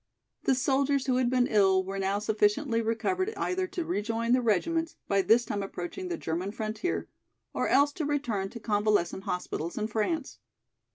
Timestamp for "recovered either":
2.81-3.67